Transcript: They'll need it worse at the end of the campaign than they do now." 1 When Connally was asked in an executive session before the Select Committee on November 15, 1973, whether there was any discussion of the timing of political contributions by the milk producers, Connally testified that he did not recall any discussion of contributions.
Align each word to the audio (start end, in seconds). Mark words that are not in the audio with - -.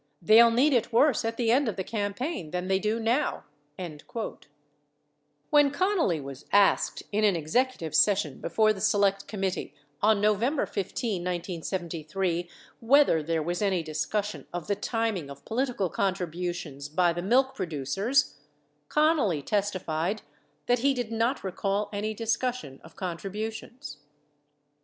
They'll 0.23 0.49
need 0.49 0.73
it 0.73 0.91
worse 0.91 1.23
at 1.23 1.37
the 1.37 1.51
end 1.51 1.67
of 1.69 1.75
the 1.75 1.83
campaign 1.83 2.49
than 2.49 2.67
they 2.67 2.79
do 2.79 2.99
now." 2.99 3.43
1 3.77 3.99
When 5.51 5.69
Connally 5.69 6.19
was 6.23 6.47
asked 6.51 7.03
in 7.11 7.23
an 7.23 7.35
executive 7.35 7.93
session 7.93 8.39
before 8.41 8.73
the 8.73 8.81
Select 8.81 9.27
Committee 9.27 9.75
on 10.01 10.19
November 10.19 10.65
15, 10.65 11.21
1973, 11.21 12.49
whether 12.79 13.21
there 13.21 13.43
was 13.43 13.61
any 13.61 13.83
discussion 13.83 14.47
of 14.51 14.65
the 14.65 14.73
timing 14.75 15.29
of 15.29 15.45
political 15.45 15.87
contributions 15.91 16.89
by 16.89 17.13
the 17.13 17.21
milk 17.21 17.53
producers, 17.53 18.39
Connally 18.89 19.45
testified 19.45 20.23
that 20.65 20.79
he 20.79 20.95
did 20.95 21.11
not 21.11 21.43
recall 21.43 21.91
any 21.93 22.15
discussion 22.15 22.81
of 22.83 22.95
contributions. 22.95 23.99